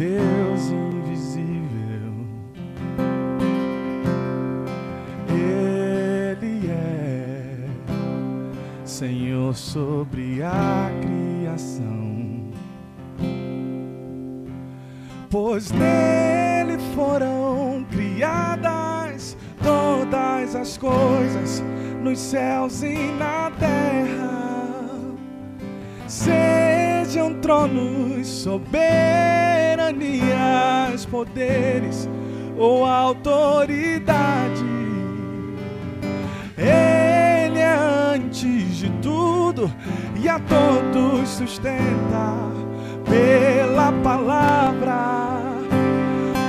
Deus 0.00 0.70
invisível. 0.70 2.24
Ele 5.28 6.70
é 6.70 7.66
Senhor 8.82 9.54
sobre 9.54 10.42
a 10.42 10.90
criação, 11.02 12.50
pois 15.28 15.70
nele 15.70 16.78
foram 16.94 17.84
criadas 17.90 19.36
todas 19.62 20.56
as 20.56 20.78
coisas 20.78 21.62
nos 22.02 22.18
céus 22.18 22.82
e 22.82 22.96
na 23.18 23.50
terra. 23.58 24.40
Sejam 26.08 27.34
tronos, 27.42 28.26
soberanias, 29.90 31.04
poderes 31.06 32.08
ou 32.56 32.84
autoridade. 32.84 34.64
Ele 36.56 37.58
é 37.58 37.76
antes 38.14 38.76
de 38.76 38.90
tudo 39.02 39.70
e 40.16 40.28
a 40.28 40.38
todos 40.38 41.28
sustenta 41.28 42.50
pela 43.08 43.92
palavra. 44.02 45.40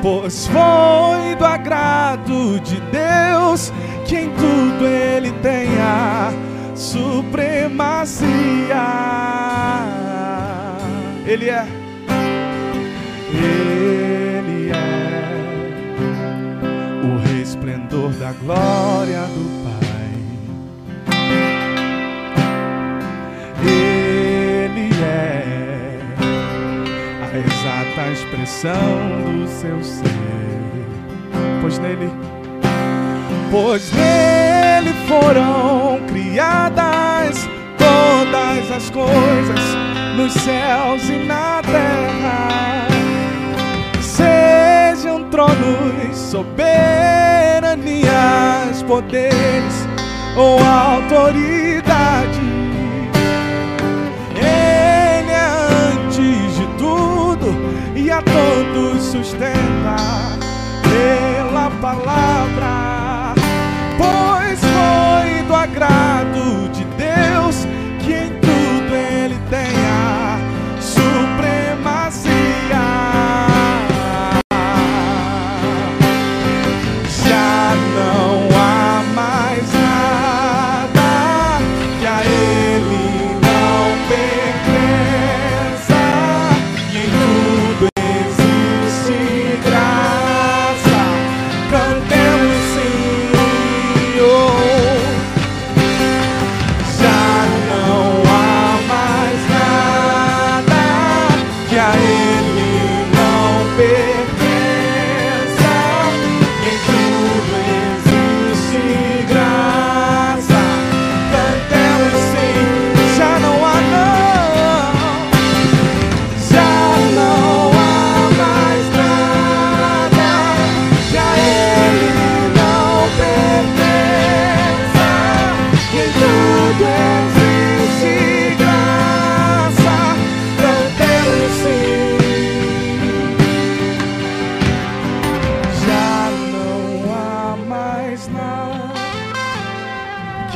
Pois 0.02 0.48
foi 0.48 1.36
do 1.36 1.46
agrado 1.46 2.60
de 2.62 2.80
Deus 2.92 3.72
que 4.06 4.18
em 4.18 4.30
tudo 4.32 4.86
ele 4.86 5.32
tenha 5.42 6.32
supremacia. 6.76 8.32
Ele 11.26 11.50
é, 11.50 11.66
da 18.32 18.40
glória 18.40 19.22
do 19.28 19.46
Pai. 19.64 20.12
Ele 23.64 24.90
é 25.04 26.00
a 27.22 27.38
exata 27.38 28.12
expressão 28.12 28.74
do 29.26 29.48
seu 29.48 29.84
ser, 29.84 30.06
pois 31.62 31.80
nele, 31.80 32.12
pois 33.52 33.92
nele 33.92 34.94
foram 35.08 36.00
criadas 36.08 37.50
todas 37.78 38.72
as 38.72 38.90
coisas 38.90 39.62
nos 40.16 40.34
céus 40.34 41.10
e 41.10 41.26
na 41.26 41.62
terra. 41.64 43.01
Sejam 45.02 45.24
tronos, 45.32 46.16
soberanias, 46.16 47.74
poderes 48.84 49.88
ou 50.38 50.60
autoridade. 50.64 52.40
Ele 54.36 55.32
é 55.32 55.48
antes 55.96 56.56
de 56.56 56.68
tudo 56.78 57.48
e 57.96 58.12
a 58.12 58.22
todos 58.22 59.02
sustenta 59.02 59.96
pela 60.84 61.72
palavra. 61.82 63.34
Pois 63.98 64.60
foi 64.60 65.42
do 65.48 65.56
agrado 65.56 66.61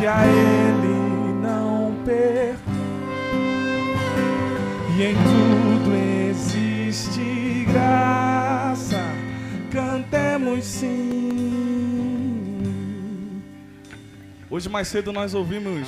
a 0.07 0.25
ele 0.25 1.33
não 1.41 1.95
pertence. 2.03 2.63
E 4.97 5.03
em 5.03 5.15
tudo 5.15 5.93
existe 6.29 7.65
graça. 7.71 9.01
Cantemos 9.71 10.63
sim. 10.65 11.01
Hoje 14.49 14.69
mais 14.69 14.87
cedo 14.87 15.11
nós 15.11 15.33
ouvimos 15.33 15.87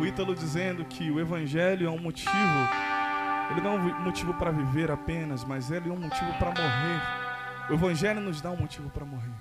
o 0.00 0.06
Ítalo 0.06 0.34
dizendo 0.34 0.84
que 0.84 1.10
o 1.10 1.20
evangelho 1.20 1.86
é 1.86 1.90
um 1.90 1.98
motivo 1.98 2.30
ele 3.50 3.62
não 3.62 3.72
é 3.72 3.76
um 3.76 4.02
motivo 4.02 4.34
para 4.34 4.50
viver 4.50 4.90
apenas, 4.90 5.42
mas 5.42 5.70
ele 5.70 5.88
é 5.88 5.92
um 5.92 5.96
motivo 5.96 6.32
para 6.34 6.48
morrer. 6.50 7.02
O 7.70 7.72
Evangelho 7.74 8.20
nos 8.20 8.40
dá 8.40 8.50
um 8.50 8.56
motivo 8.56 8.90
para 8.90 9.04
morrer. 9.04 9.32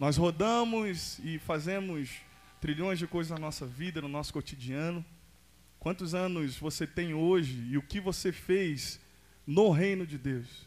Nós 0.00 0.16
rodamos 0.16 1.20
e 1.20 1.38
fazemos 1.38 2.20
trilhões 2.64 2.98
de 2.98 3.06
coisas 3.06 3.30
na 3.30 3.38
nossa 3.38 3.66
vida, 3.66 4.00
no 4.00 4.08
nosso 4.08 4.32
cotidiano. 4.32 5.04
Quantos 5.78 6.14
anos 6.14 6.56
você 6.56 6.86
tem 6.86 7.12
hoje 7.12 7.62
e 7.70 7.76
o 7.76 7.82
que 7.82 8.00
você 8.00 8.32
fez 8.32 8.98
no 9.46 9.68
reino 9.70 10.06
de 10.06 10.16
Deus? 10.16 10.66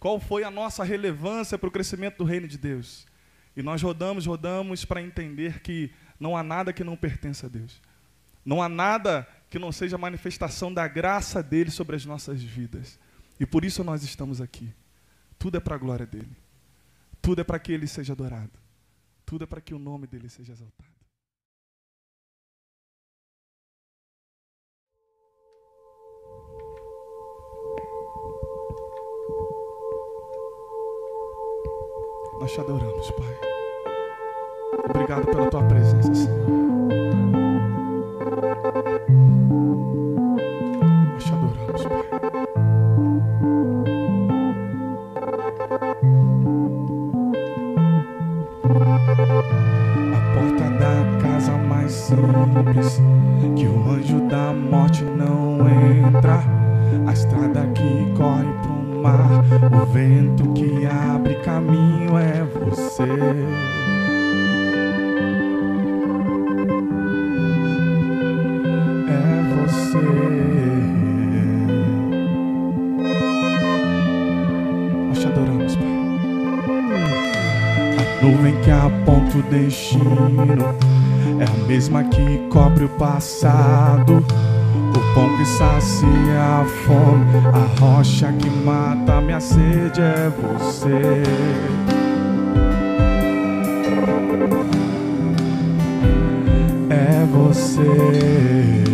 Qual 0.00 0.18
foi 0.18 0.42
a 0.42 0.50
nossa 0.50 0.82
relevância 0.82 1.58
para 1.58 1.68
o 1.68 1.70
crescimento 1.70 2.16
do 2.16 2.24
reino 2.24 2.48
de 2.48 2.56
Deus? 2.56 3.06
E 3.54 3.62
nós 3.62 3.82
rodamos, 3.82 4.24
rodamos 4.24 4.86
para 4.86 5.02
entender 5.02 5.60
que 5.60 5.90
não 6.18 6.34
há 6.34 6.42
nada 6.42 6.72
que 6.72 6.82
não 6.82 6.96
pertença 6.96 7.44
a 7.44 7.50
Deus. 7.50 7.78
Não 8.42 8.62
há 8.62 8.68
nada 8.70 9.28
que 9.50 9.58
não 9.58 9.70
seja 9.70 9.98
manifestação 9.98 10.72
da 10.72 10.88
graça 10.88 11.42
dele 11.42 11.70
sobre 11.70 11.94
as 11.94 12.06
nossas 12.06 12.42
vidas. 12.42 12.98
E 13.38 13.44
por 13.44 13.66
isso 13.66 13.84
nós 13.84 14.02
estamos 14.02 14.40
aqui. 14.40 14.72
Tudo 15.38 15.58
é 15.58 15.60
para 15.60 15.74
a 15.74 15.78
glória 15.78 16.06
dele. 16.06 16.34
Tudo 17.20 17.42
é 17.42 17.44
para 17.44 17.58
que 17.58 17.70
ele 17.70 17.86
seja 17.86 18.14
adorado. 18.14 18.58
Tudo 19.26 19.44
é 19.44 19.46
para 19.46 19.60
que 19.60 19.74
o 19.74 19.78
nome 19.78 20.06
dele 20.06 20.30
seja 20.30 20.54
exaltado. 20.54 20.87
Nós 32.48 32.54
te 32.54 32.60
adoramos, 32.62 33.10
Pai. 33.10 33.36
Obrigado 34.88 35.26
pela 35.26 35.50
tua 35.50 35.62
presença, 35.64 36.14
Senhor. 36.14 36.48
Nós 41.12 41.24
te 41.24 41.32
adoramos, 41.34 41.84
Pai. 41.84 42.08
A 50.14 50.20
porta 50.34 50.70
da 50.70 51.18
casa 51.20 51.52
mais 51.52 51.92
simples 51.92 52.98
que 53.56 53.66
o 53.66 53.90
anjo 53.90 54.26
da 54.26 54.54
morte 54.54 55.04
não 55.04 55.68
entra. 55.68 56.42
A 57.06 57.12
estrada 57.12 57.66
que 57.74 58.10
corre 58.16 58.57
mar. 59.02 59.44
O 59.72 59.86
vento 59.86 60.52
que 60.52 60.86
abre 60.86 61.34
caminho 61.36 62.18
é 62.18 62.44
você. 62.44 63.02
É 69.08 69.42
você. 69.54 69.98
Nós 75.08 75.18
te 75.18 75.26
adoramos, 75.26 75.76
Pai. 75.76 75.86
A 77.98 78.22
nuvem 78.24 78.60
que 78.62 78.70
aponta 78.70 79.38
o 79.38 79.42
destino 79.42 80.74
é 81.40 81.44
a 81.44 81.66
mesma 81.66 82.04
que 82.04 82.38
cobre 82.48 82.84
o 82.84 82.88
passado. 82.90 84.24
Pão 85.18 85.36
que 85.36 85.44
sacia 85.44 86.60
a 86.60 86.64
fome, 86.86 87.24
a 87.52 87.80
rocha 87.80 88.32
que 88.38 88.48
mata 88.48 89.20
minha 89.20 89.40
sede 89.40 90.00
é 90.00 90.30
você. 90.30 91.22
É 96.88 97.26
você. 97.32 98.84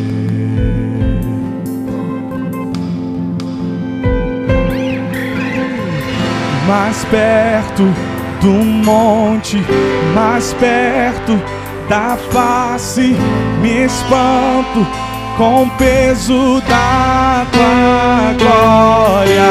mais 6.66 7.04
perto 7.04 7.82
do 8.40 8.64
monte, 8.64 9.58
mais 10.14 10.54
perto 10.54 11.38
da 11.90 12.16
face, 12.16 13.14
me 13.60 13.84
espanto 13.84 15.13
com 15.36 15.64
o 15.64 15.70
peso 15.70 16.60
da 16.68 17.46
tua 17.52 18.34
glória. 18.38 19.42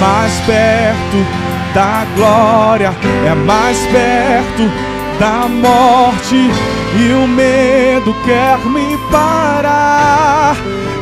Mais 0.00 0.32
perto 0.40 1.26
da 1.74 2.06
glória, 2.14 2.94
é 3.26 3.34
mais 3.34 3.78
perto 3.86 4.70
da 5.18 5.48
morte 5.48 6.50
e 6.98 7.12
o 7.12 7.26
medo 7.26 8.14
quer 8.24 8.58
me 8.66 8.98
parar. 9.10 10.56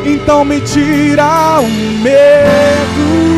Então 0.04 0.44
me 0.44 0.60
tira 0.60 1.60
o 1.60 1.68
medo 2.02 3.34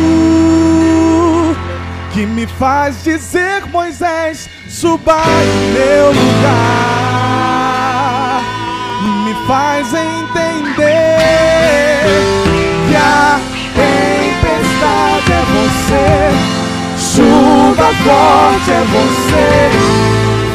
que 2.13 2.25
me 2.25 2.45
faz 2.47 3.03
dizer, 3.03 3.65
Moisés, 3.67 4.49
suba 4.67 5.21
em 5.43 5.73
meu 5.73 6.07
lugar. 6.07 6.97
Me 9.23 9.33
faz 9.47 9.93
entender 9.93 10.16
que 12.87 12.95
a 12.95 13.39
tempestade 13.75 15.31
é 15.31 15.43
você, 15.53 16.07
chuva 16.97 17.89
forte 18.03 18.71
é 18.71 18.83
você, 18.93 19.47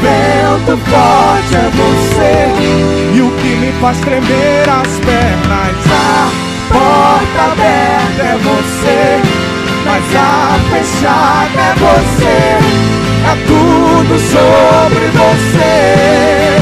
vento 0.02 0.76
forte 0.90 1.54
é 1.54 1.70
você, 1.74 3.14
e 3.14 3.20
o 3.20 3.30
que 3.36 3.54
me 3.56 3.72
faz 3.80 3.98
tremer 4.00 4.68
as 4.68 4.98
pernas, 5.00 5.76
a 5.90 6.30
porta 6.72 7.40
aberta 7.52 8.22
é 8.22 8.38
você. 8.38 9.52
Mas 9.84 10.04
a 10.14 10.58
fechada 10.70 11.60
é 11.60 11.74
você, 11.74 12.38
é 13.26 13.34
tudo 13.46 14.18
sobre 14.18 15.06
você. 15.08 16.61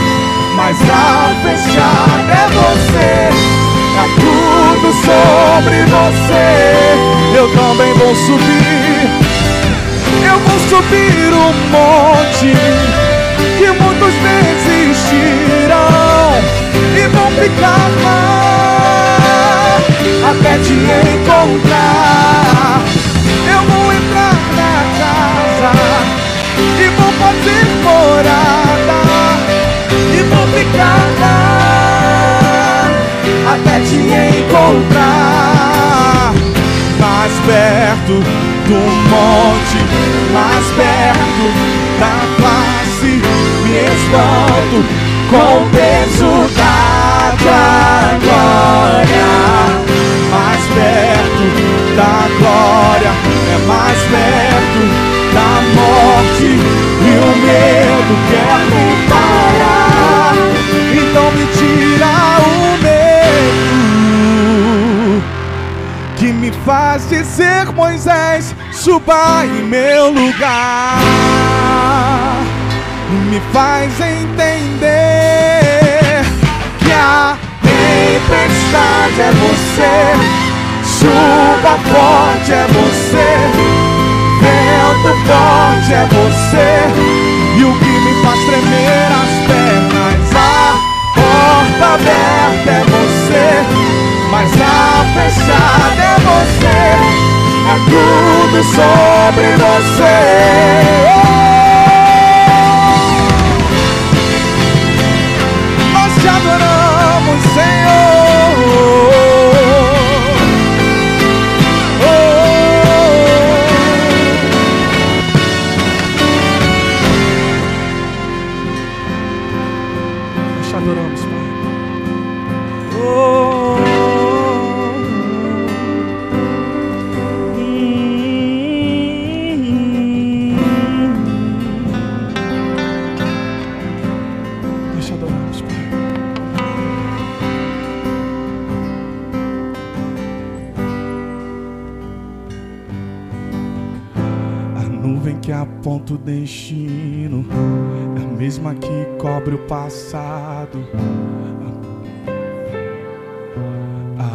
mas 0.63 0.77
a 0.83 1.33
fechada 1.41 2.31
é 2.31 2.47
você, 2.59 3.09
é 3.97 4.05
tudo 4.19 4.87
sobre 4.93 5.77
você. 5.85 6.47
Eu 7.35 7.47
também 7.55 7.91
vou 7.95 8.15
subir, 8.15 9.09
eu 10.23 10.37
vou 10.39 10.59
subir 10.69 11.33
um 11.33 11.53
monte 11.71 12.53
que 13.57 13.67
muitos 13.81 14.13
desistirão 14.27 15.71
e 16.95 17.07
vão 17.07 17.31
ficar 17.31 17.89
lá 18.03 19.77
até 20.29 20.53
te 20.59 20.73
encontrar. 20.73 22.20
Perto 38.11 38.19
do 38.67 38.79
monte, 39.09 39.77
mais 40.33 40.67
perto 40.75 41.45
da 41.99 42.15
face, 42.41 43.13
me 43.63 43.73
espanto 43.85 44.79
com 45.29 45.49
o 45.57 45.69
peso 45.69 46.31
da 46.55 46.77
tua 47.37 48.17
glória. 48.19 49.31
Mais 50.29 50.63
perto 50.67 51.43
da 51.95 52.15
glória, 52.39 53.11
é 53.49 53.57
mais 53.67 53.99
perto 54.03 54.81
da 55.33 55.51
morte 55.75 56.49
e 57.01 57.11
o 57.17 57.31
medo 57.45 58.13
quer 58.29 58.59
me 58.71 58.85
parar. 59.07 60.33
Então 60.93 61.27
me 61.31 61.45
tira 61.57 62.13
o 62.39 62.47
medo 62.83 63.21
que 66.15 66.29
me 66.31 66.51
faz 66.65 67.09
dizer, 67.09 67.50
suba 68.83 69.45
em 69.45 69.61
meu 69.61 70.09
lugar. 70.09 70.97
Me 73.29 73.39
faz 73.53 73.93
entender 73.99 75.05
que 76.79 76.91
a 76.91 77.37
tempestade 77.61 79.21
é 79.21 79.31
você, 79.33 80.15
chuva 80.97 81.77
forte 81.91 82.51
é 82.53 82.65
você, 82.69 83.29
vento 84.41 85.13
forte 85.27 85.93
é 85.93 86.07
você, 86.09 86.69
e 87.59 87.63
o 87.63 87.71
que 87.77 87.85
me 87.85 88.13
faz 88.23 88.39
tremer 88.45 89.11
as 89.21 89.33
pernas, 89.45 90.25
a 90.33 90.73
porta 91.13 91.85
aberta 91.93 92.71
é 92.71 92.83
você, 92.89 93.45
mas 94.31 94.49
a 94.59 95.05
fechada 95.13 96.01
é 96.01 96.17
você, 96.19 96.79
é 97.69 97.75
tudo 97.85 98.40
sobre 98.63 99.55
você. 99.55 101.50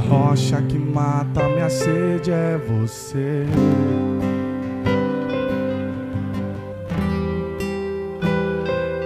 Rocha 0.09 0.63
que 0.63 0.79
mata 0.79 1.43
minha 1.49 1.69
sede 1.69 2.31
é 2.31 2.57
você. 2.57 3.45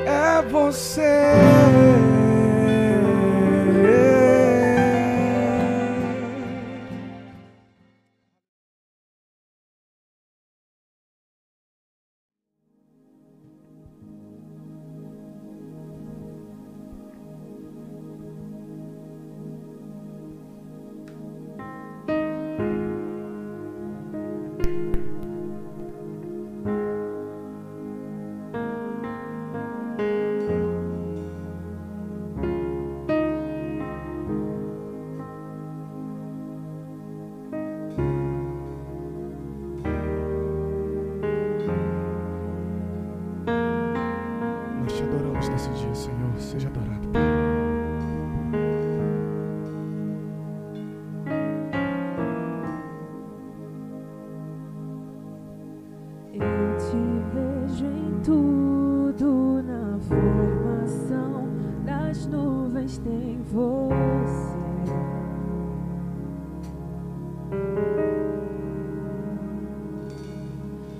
É 0.06 0.42
você. 0.50 1.89
Tudo 58.22 59.62
na 59.62 59.98
formação 60.00 61.48
das 61.84 62.26
nuvens 62.26 62.98
tem 62.98 63.40
você. 63.50 64.50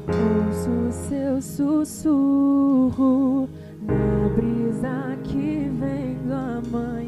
Ouço 0.08 0.92
seu 1.08 1.42
sussurro 1.42 3.48
na 3.82 4.28
brisa 4.34 5.18
que 5.24 5.70
vem 5.78 6.14
do 6.26 6.32
amanhã. 6.32 6.99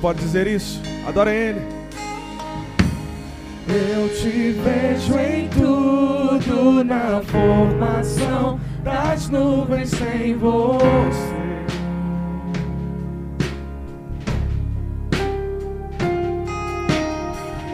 Pode 0.00 0.20
dizer 0.20 0.46
isso? 0.46 0.80
Adora 1.06 1.32
Ele. 1.32 1.60
Eu 3.68 4.08
te 4.08 4.52
vejo 4.52 5.18
em 5.18 5.48
tudo 5.48 6.82
na 6.84 7.20
formação 7.22 8.58
das 8.82 9.28
nuvens 9.28 9.90
sem 9.90 10.34
você. 10.36 11.38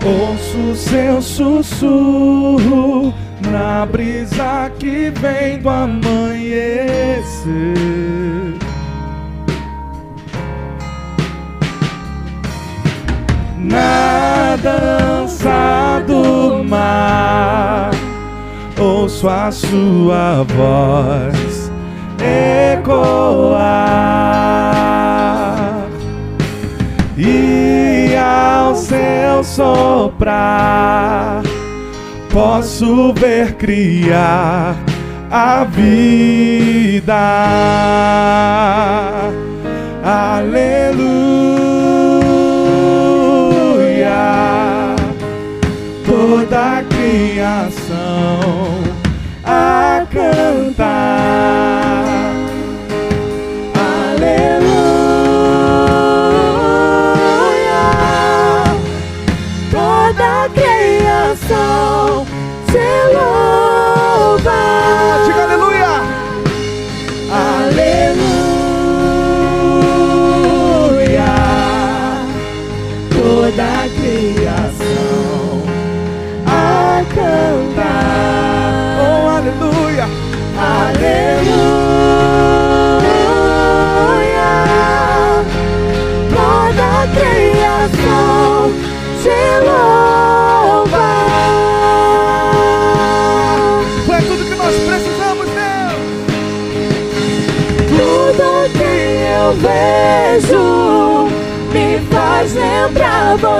Ouço 0.04 0.76
seu 0.76 1.22
sussurro 1.22 3.14
na 3.50 3.86
brisa 3.86 4.70
que 4.78 5.10
vem 5.10 5.60
do 5.60 5.70
amanhecer. 5.70 7.44
Dança 14.64 16.02
do 16.06 16.64
mar, 16.64 17.90
ouço 18.78 19.28
a 19.28 19.50
sua 19.52 20.42
voz 20.56 21.70
ecoar 22.18 23.60
e 27.18 28.16
ao 28.16 28.74
seu 28.74 29.44
soprar 29.44 31.42
posso 32.30 33.12
ver 33.12 33.52
criar 33.56 34.74
a 35.30 35.64
vida. 35.64 37.14
Aleluia, 40.02 41.33
criação 47.34 48.84
a 49.42 50.06
cantar. 50.08 51.23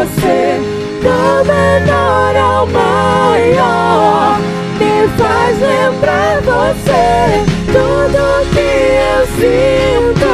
Você. 0.05 0.61
Do 1.01 1.45
menor 1.45 2.37
ao 2.37 2.67
maior, 2.67 4.39
me 4.79 5.09
faz 5.19 5.61
lembrar 5.61 6.41
você. 6.41 7.45
Tudo 7.67 8.23
que 8.53 8.73
eu 9.01 9.27
sinto, 9.37 10.33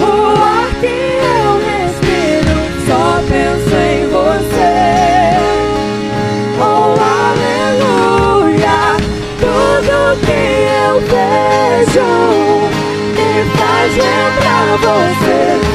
o 0.00 0.42
ar 0.42 0.70
que 0.80 0.98
eu 1.20 1.50
respiro, 1.68 2.56
só 2.86 3.04
penso 3.28 3.74
em 3.76 4.06
você. 4.08 4.74
Oh, 6.58 6.96
aleluia, 7.20 8.78
tudo 9.40 9.96
que 10.24 10.42
eu 10.86 10.94
vejo 11.00 12.10
me 13.14 13.30
faz 13.56 13.90
lembrar 13.96 14.66
você. 14.78 15.69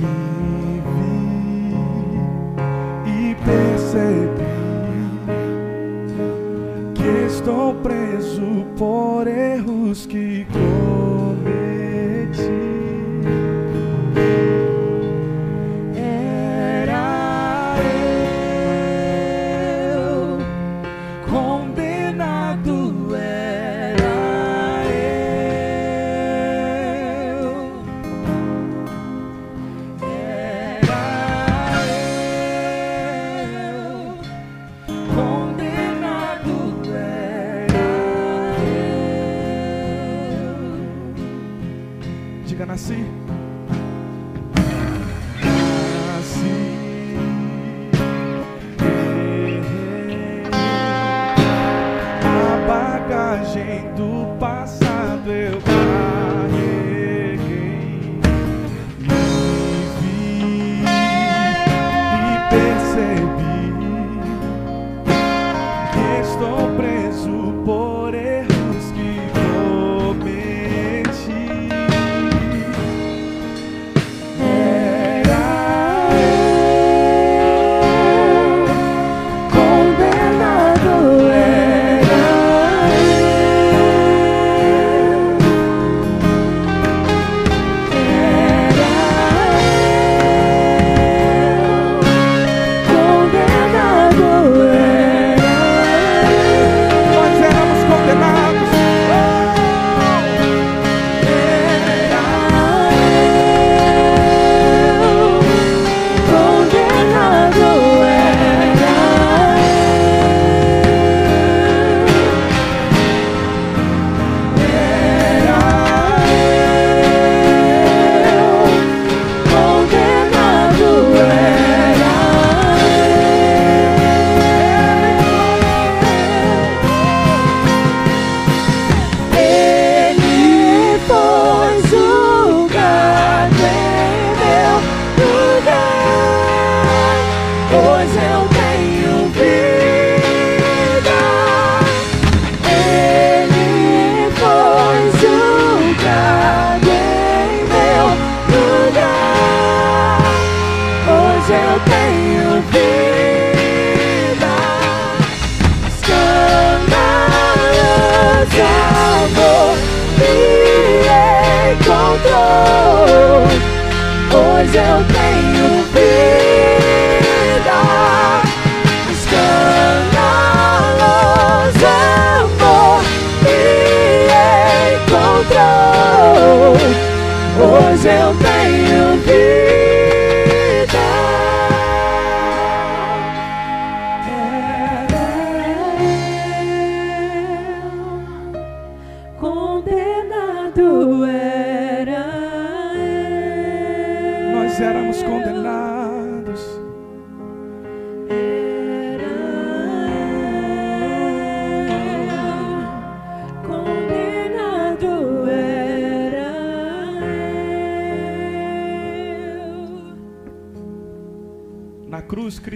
me 0.01 0.81
vi 0.91 1.13
e 3.11 3.37
percebi 3.45 4.55
que 6.95 7.11
estou 7.27 7.75
preso 7.75 8.49
por 8.79 9.27
erros 9.27 10.07
que 10.07 10.47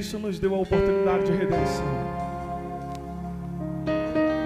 Cristo 0.04 0.18
nos 0.18 0.38
deu 0.38 0.54
a 0.54 0.58
oportunidade 0.58 1.24
de 1.24 1.32
redenção. 1.32 1.86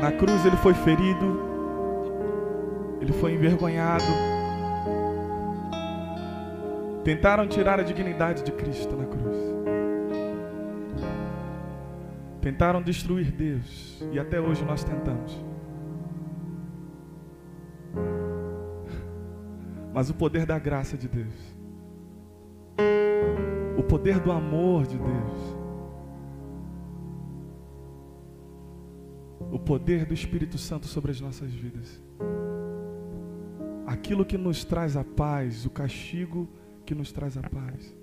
Na 0.01 0.12
cruz, 0.12 0.47
ele 0.47 0.57
foi 0.59 0.73
ferido, 0.73 1.40
ele 3.01 3.12
foi 3.12 3.35
envergonhado. 3.35 4.05
Tentaram 7.03 7.49
tirar 7.49 7.81
a 7.81 7.83
dignidade 7.83 8.44
de 8.44 8.53
Cristo 8.53 8.97
na 8.97 9.05
cruz. 9.07 9.37
Tentaram 12.40 12.81
destruir 12.81 13.33
Deus, 13.33 14.01
e 14.12 14.18
até 14.21 14.40
hoje 14.40 14.64
nós 14.64 14.85
tentamos. 14.85 15.44
Mas 19.92 20.09
o 20.09 20.14
poder 20.14 20.47
da 20.47 20.57
graça 20.57 20.97
de 20.97 21.09
Deus, 21.09 21.58
poder 23.88 24.20
do 24.20 24.31
amor 24.31 24.87
de 24.87 24.98
Deus, 24.98 25.57
o 29.51 29.59
poder 29.59 30.05
do 30.05 30.12
Espírito 30.12 30.59
Santo 30.59 30.87
sobre 30.87 31.11
as 31.11 31.20
nossas 31.20 31.51
vidas. 31.51 32.01
Aquilo 33.87 34.27
que 34.27 34.37
nos 34.37 34.64
traz 34.64 34.96
a 34.96 35.03
paz, 35.03 35.64
o 35.64 35.70
castigo 35.70 36.46
que 36.85 36.94
nos 36.94 37.11
traz 37.11 37.37
a 37.38 37.42
paz. 37.42 37.96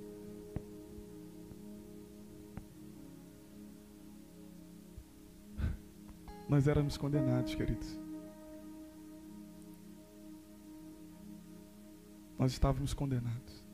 Nós 6.49 6.67
éramos 6.67 6.97
condenados, 6.97 7.53
queridos. 7.53 7.99
Nós 12.37 12.51
estávamos 12.51 12.93
condenados. 12.93 13.64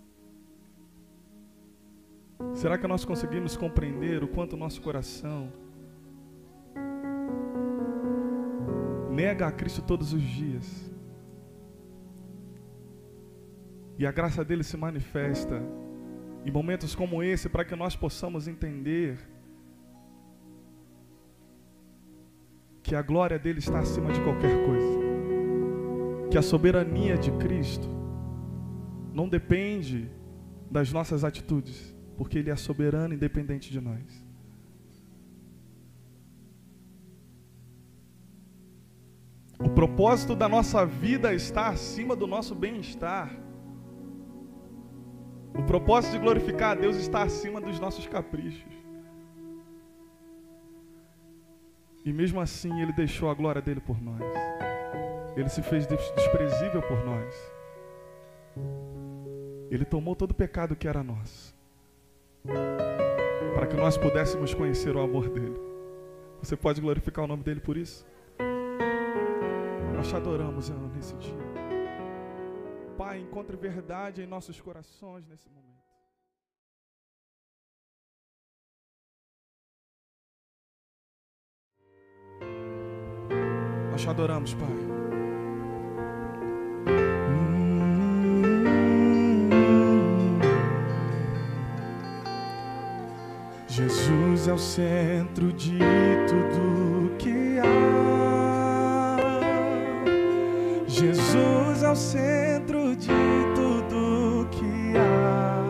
Será 2.53 2.77
que 2.77 2.87
nós 2.87 3.05
conseguimos 3.05 3.55
compreender 3.55 4.23
o 4.23 4.27
quanto 4.27 4.57
nosso 4.57 4.81
coração 4.81 5.51
nega 9.09 9.47
a 9.47 9.51
Cristo 9.51 9.81
todos 9.81 10.13
os 10.13 10.21
dias? 10.21 10.91
E 13.97 14.05
a 14.05 14.11
graça 14.11 14.43
dele 14.43 14.63
se 14.63 14.75
manifesta 14.77 15.61
em 16.43 16.51
momentos 16.51 16.95
como 16.95 17.21
esse 17.21 17.47
para 17.47 17.63
que 17.63 17.75
nós 17.75 17.95
possamos 17.95 18.47
entender 18.47 19.19
que 22.81 22.95
a 22.95 23.01
glória 23.01 23.37
dele 23.37 23.59
está 23.59 23.79
acima 23.79 24.11
de 24.11 24.19
qualquer 24.21 24.65
coisa. 24.65 24.99
Que 26.29 26.37
a 26.37 26.41
soberania 26.41 27.17
de 27.17 27.31
Cristo 27.33 27.87
não 29.13 29.29
depende 29.29 30.09
das 30.69 30.91
nossas 30.91 31.23
atitudes, 31.23 31.90
porque 32.17 32.37
ele 32.39 32.49
é 32.49 32.55
soberano 32.55 33.13
independente 33.13 33.71
de 33.71 33.79
nós. 33.81 34.23
O 39.59 39.69
propósito 39.69 40.35
da 40.35 40.49
nossa 40.49 40.85
vida 40.85 41.33
está 41.33 41.67
acima 41.69 42.15
do 42.15 42.25
nosso 42.25 42.55
bem-estar. 42.55 43.31
O 45.53 45.63
propósito 45.63 46.13
de 46.13 46.19
glorificar 46.19 46.71
a 46.71 46.79
Deus 46.79 46.95
está 46.95 47.21
acima 47.23 47.61
dos 47.61 47.79
nossos 47.79 48.07
caprichos. 48.07 48.71
E 52.03 52.11
mesmo 52.11 52.39
assim, 52.41 52.81
Ele 52.81 52.91
deixou 52.93 53.29
a 53.29 53.33
glória 53.35 53.61
dele 53.61 53.79
por 53.79 54.01
nós. 54.01 54.21
Ele 55.35 55.49
se 55.49 55.61
fez 55.61 55.85
des- 55.85 56.11
desprezível 56.15 56.81
por 56.81 57.05
nós. 57.05 57.35
Ele 59.69 59.85
tomou 59.85 60.15
todo 60.15 60.31
o 60.31 60.35
pecado 60.35 60.75
que 60.75 60.87
era 60.87 61.03
nosso. 61.03 61.50
Para 63.53 63.67
que 63.67 63.75
nós 63.75 63.97
pudéssemos 63.97 64.53
conhecer 64.53 64.95
o 64.95 65.01
amor 65.01 65.29
dele. 65.29 65.59
Você 66.41 66.55
pode 66.55 66.81
glorificar 66.81 67.25
o 67.25 67.27
nome 67.27 67.43
dele 67.43 67.59
por 67.59 67.77
isso? 67.77 68.05
Nós 69.95 70.07
te 70.07 70.15
adoramos 70.15 70.69
nesse 70.95 71.15
dia. 71.15 71.37
Pai, 72.97 73.19
encontre 73.19 73.55
verdade 73.55 74.21
em 74.21 74.27
nossos 74.27 74.59
corações 74.59 75.27
nesse 75.27 75.49
momento. 75.49 75.61
Nós 83.91 84.01
te 84.01 84.09
adoramos, 84.09 84.53
Pai. 84.53 84.90
Jesus 93.73 94.49
é 94.49 94.53
o 94.53 94.57
centro 94.57 95.53
de 95.53 95.79
tudo 96.27 97.15
que 97.17 97.57
há. 97.57 99.17
Jesus 100.85 101.81
é 101.81 101.89
o 101.89 101.95
centro 101.95 102.93
de 102.97 103.07
tudo 103.55 104.45
que 104.51 104.97
há. 104.97 105.63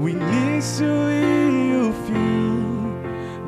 O 0.00 0.08
início 0.08 0.86
e 0.86 1.86
o 1.86 1.92
fim, 2.06 2.94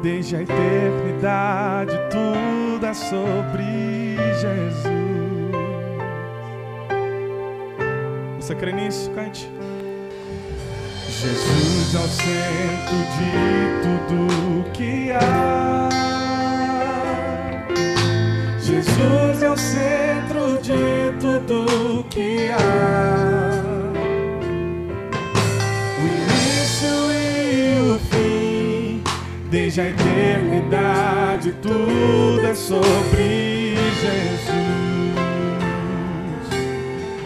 desde 0.02 0.36
a 0.36 0.42
eternidade, 0.42 1.96
tudo 2.10 2.84
é 2.84 2.92
sobre 2.92 4.14
Jesus. 4.38 4.92
Você 8.38 8.54
crê 8.54 8.72
nisso? 8.72 9.10
Cante. 9.12 9.57
Jesus 11.20 11.94
é 11.96 11.98
o 11.98 12.08
centro 12.08 12.98
de 13.16 13.32
tudo 13.82 14.70
que 14.72 15.10
há. 15.10 15.88
Jesus 18.60 19.42
é 19.42 19.50
o 19.50 19.56
centro 19.56 20.62
de 20.62 21.10
tudo 21.18 22.04
que 22.08 22.50
há. 22.52 23.50
O 25.98 26.02
início 26.06 26.96
e 27.10 27.90
o 27.90 27.98
fim, 27.98 29.02
desde 29.50 29.80
a 29.80 29.88
eternidade, 29.88 31.52
tudo 31.60 32.46
é 32.46 32.54
sobre 32.54 33.74
Jesus. 34.00 34.68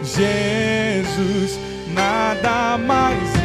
Jesus, 0.02 1.60
nada 1.94 2.78
mais 2.78 3.41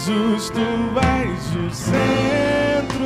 Jesus, 0.00 0.48
tu 0.48 0.60
és 0.96 1.54
o 1.56 1.70
centro 1.74 3.04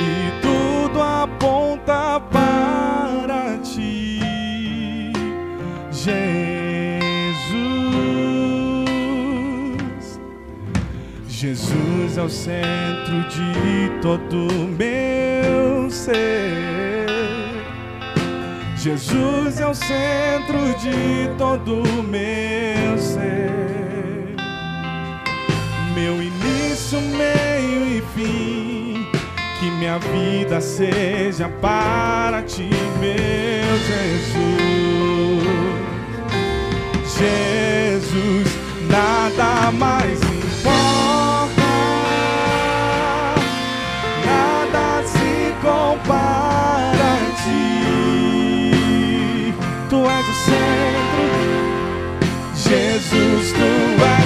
e 0.00 0.32
tudo 0.40 1.02
aponta 1.02 2.18
para 2.18 3.58
ti. 3.58 4.20
Jesus. 5.90 6.22
Jesus 11.28 12.16
é 12.16 12.22
o 12.22 12.30
centro 12.30 13.28
de 13.28 13.90
todo 14.00 14.48
meu 14.78 15.90
ser. 15.90 17.10
Jesus 18.78 19.60
é 19.60 19.66
o 19.66 19.74
centro 19.74 20.74
de 20.80 21.28
todo 21.36 21.82
meu 22.04 22.96
ser. 22.96 23.41
Meu 25.94 26.22
início, 26.22 27.00
meio 27.00 27.86
e 27.86 28.02
fim. 28.14 29.06
Que 29.58 29.70
minha 29.70 29.98
vida 29.98 30.60
seja 30.60 31.48
para 31.48 32.42
ti, 32.42 32.70
meu 32.98 33.78
Jesus. 33.86 34.72
Jesus, 37.18 38.48
nada 38.90 39.70
mais 39.72 40.18
importa, 40.22 41.62
nada 44.26 45.06
se 45.06 45.54
compara 45.62 47.12
a 47.12 47.30
ti. 47.42 47.64
Tu 49.88 49.96
és 49.96 50.28
o 50.28 50.34
centro, 50.44 51.26
Jesus, 52.56 53.52
tu 53.52 53.70
és 54.04 54.21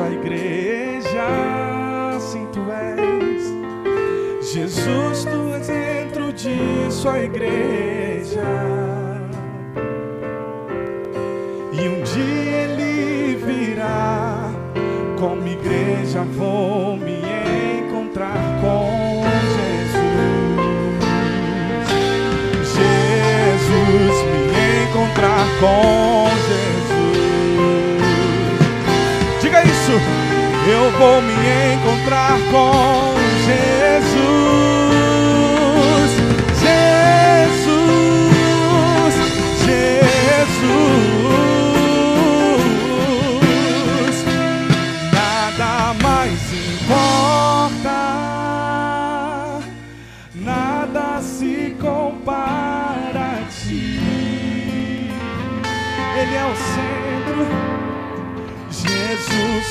disso, 0.00 0.02
a 0.02 0.10
igreja, 0.10 1.26
assim 2.16 2.46
tu 2.52 2.60
és. 2.70 3.42
Jesus, 4.52 5.24
tu 5.24 5.54
és 5.54 5.66
centro 5.66 6.32
disso, 6.32 7.08
a 7.08 7.22
igreja. 7.22 8.42
E 11.72 11.88
um 11.88 12.02
dia 12.02 12.62
ele 12.62 13.36
virá, 13.36 14.50
como 15.18 15.46
igreja 15.46 16.22
vou 16.22 16.96
me 16.96 17.20
encontrar 17.86 18.60
com 18.60 19.22
Jesus. 19.56 20.04
Jesus, 22.74 24.24
me 24.24 24.88
encontrar 24.88 25.46
com 25.60 26.19
eu 30.70 30.90
vou 30.92 31.20
me 31.22 31.34
encontrar 31.74 32.38
com 32.50 33.14
Jesus. 33.44 34.09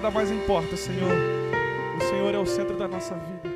nada 0.00 0.10
mais 0.10 0.30
importa, 0.30 0.76
Senhor. 0.76 1.12
O 1.98 2.04
Senhor 2.04 2.34
é 2.34 2.38
o 2.38 2.46
centro 2.46 2.76
da 2.76 2.88
nossa 2.88 3.14
vida. 3.14 3.49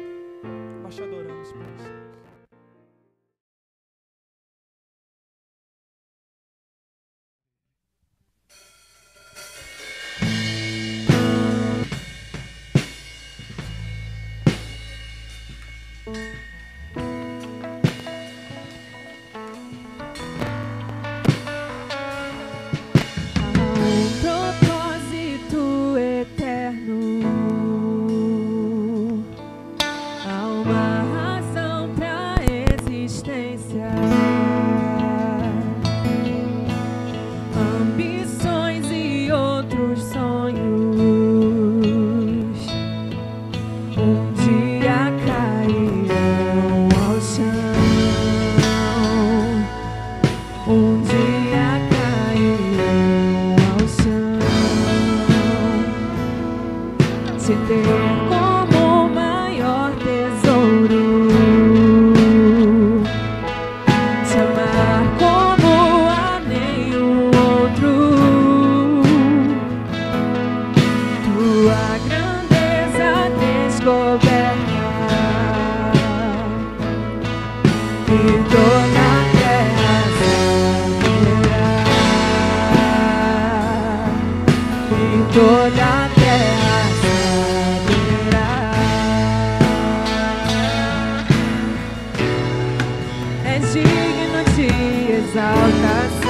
digno 94.35 94.45
de 94.57 94.67
exaltação. 95.13 96.25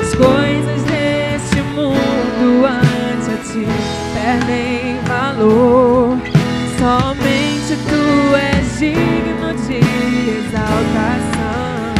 As 0.00 0.14
coisas 0.14 0.82
deste 0.82 1.62
mundo 1.74 2.66
ante 2.66 3.30
a 3.30 3.36
ti 3.38 3.66
perdem 4.14 4.98
valor. 5.06 6.18
Somente 6.78 7.76
tu 7.88 8.36
és 8.36 8.78
digno 8.78 9.54
de 9.66 9.78
exaltação. 10.38 11.94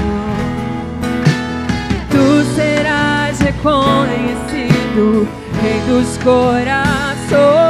Tu 2.10 2.26
serás 2.54 3.40
reconhecido, 3.40 5.28
Rei 5.62 5.80
dos 5.88 6.18
corações. 6.18 7.65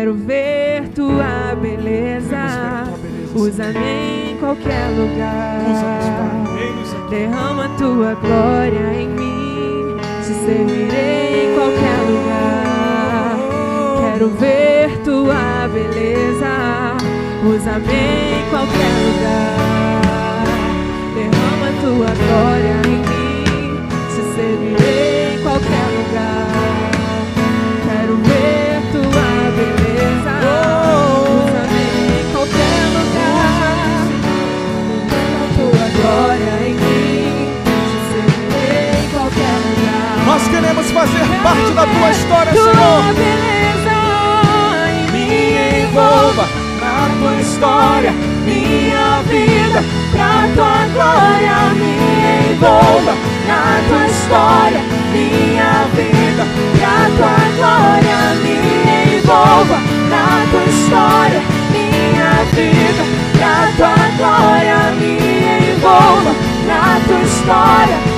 quero 0.00 0.14
ver 0.14 0.88
tua 0.94 1.54
beleza. 1.60 2.86
Usa-me 3.34 4.30
em 4.30 4.36
qualquer 4.38 4.88
lugar. 4.96 5.60
Derrama 7.10 7.68
tua 7.76 8.14
glória 8.14 8.94
em 8.94 9.08
mim. 9.10 9.96
Te 10.22 10.32
servirei 10.32 11.50
em 11.50 11.54
qualquer 11.54 12.00
lugar. 12.08 13.36
Quero 14.00 14.30
ver 14.30 14.98
tua 15.04 15.68
beleza. 15.68 16.96
Usa-me 17.44 17.92
em 17.92 18.48
qualquer 18.48 18.94
lugar. 19.04 20.44
Derrama 21.14 21.70
tua 21.82 22.10
glória 22.24 22.76
em 22.86 23.00
mim. 23.00 23.86
Te 24.08 24.22
servirei 24.34 25.34
em 25.34 25.42
qualquer 25.42 25.86
lugar. 25.98 26.49
Tua 50.54 50.86
glória 50.92 51.74
me 51.74 52.52
envolva, 52.52 53.14
na 53.46 53.80
tua 53.88 54.06
história, 54.06 54.80
minha 55.12 55.86
vida, 55.94 56.44
que 56.76 56.84
a 56.84 57.10
tua 57.16 57.38
glória 57.56 58.34
me 58.42 59.16
envolva, 59.16 59.78
na 60.08 60.46
tua 60.50 60.64
história, 60.64 61.42
minha 61.70 62.44
vida, 62.54 63.04
que 63.36 63.42
a 63.42 63.72
tua 63.76 63.96
glória 64.16 64.92
me 64.98 65.72
envolva, 65.72 66.32
na 66.66 67.00
tua 67.06 67.20
história, 67.20 68.09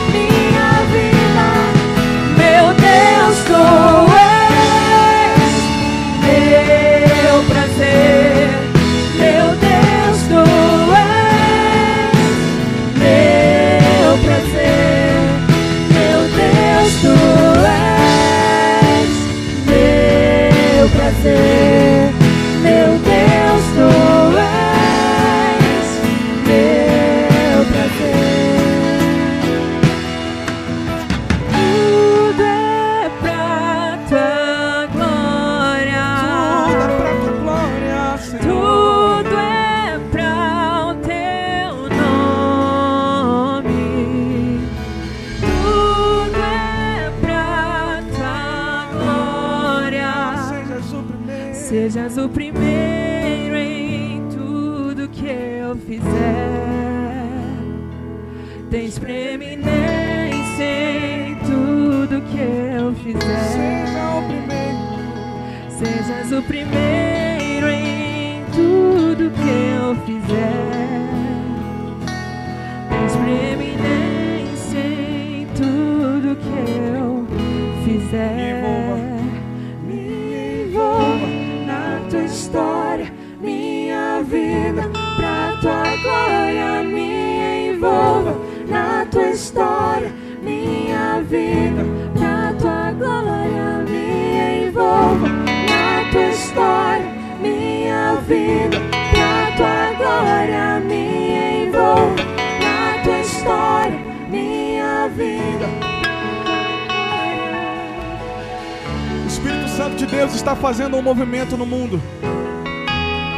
Deus 110.12 110.35
está 110.35 110.55
fazendo 110.55 110.98
um 110.98 111.03
movimento 111.03 111.57
no 111.57 111.64
mundo. 111.64 111.98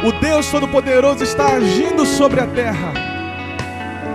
O 0.03 0.11
Deus 0.19 0.47
Todo-Poderoso 0.47 1.23
está 1.23 1.53
agindo 1.53 2.05
sobre 2.05 2.41
a 2.41 2.45
terra. 2.45 2.91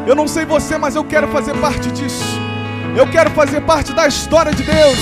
Eu 0.06 0.14
não 0.14 0.28
sei 0.28 0.44
você, 0.44 0.76
mas 0.76 0.94
eu 0.94 1.02
quero 1.02 1.26
fazer 1.28 1.56
parte 1.56 1.90
disso. 1.90 2.22
Eu 2.94 3.06
quero 3.06 3.30
fazer 3.30 3.62
parte 3.62 3.94
da 3.94 4.06
história 4.06 4.52
de 4.52 4.62
Deus. 4.62 4.98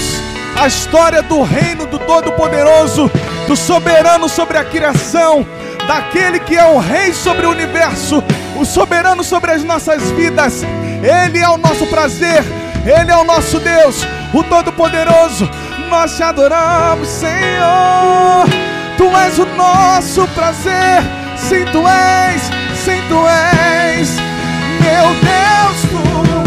A 0.56 0.68
história 0.68 1.20
do 1.20 1.42
reino 1.42 1.84
do 1.84 1.98
Todo-Poderoso, 1.98 3.10
do 3.48 3.56
soberano 3.56 4.28
sobre 4.28 4.56
a 4.56 4.64
criação, 4.64 5.44
daquele 5.88 6.38
que 6.38 6.56
é 6.56 6.64
o 6.64 6.78
rei 6.78 7.12
sobre 7.12 7.44
o 7.44 7.50
universo, 7.50 8.22
o 8.56 8.64
soberano 8.64 9.24
sobre 9.24 9.50
as 9.50 9.64
nossas 9.64 10.12
vidas. 10.12 10.62
Ele 11.02 11.40
é 11.40 11.48
o 11.48 11.58
nosso 11.58 11.88
prazer, 11.88 12.44
ele 12.86 13.11
é 13.11 13.16
o 13.16 13.24
nosso 13.24 13.59
Deus, 13.59 14.06
o 14.32 14.44
Todo-Poderoso. 14.44 15.50
Nós 15.89 16.16
te 16.16 16.22
adoramos, 16.22 17.09
Senhor. 17.09 18.47
Tu 18.97 19.05
és 19.16 19.39
o 19.39 19.47
nosso 19.57 20.26
prazer. 20.28 21.03
Sim, 21.36 21.64
tu 21.72 21.82
és, 21.89 22.43
sim, 22.84 23.01
tu 23.09 23.26
és. 23.26 24.16
Meu 24.80 25.09
Deus, 25.14 25.82
tu 25.91 26.38